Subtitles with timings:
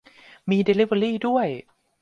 [0.49, 1.47] มีเดลิเวอรี่ด้วย